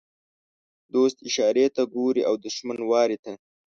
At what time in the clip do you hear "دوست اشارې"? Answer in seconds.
0.93-1.65